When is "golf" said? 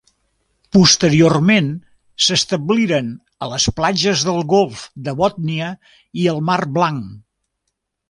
4.57-4.89